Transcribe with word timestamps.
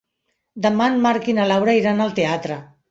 Demà 0.67 0.87
en 0.93 0.97
Marc 1.05 1.31
i 1.31 1.37
na 1.41 1.47
Laura 1.53 1.79
iran 1.83 2.05
al 2.09 2.19
teatre. 2.23 2.63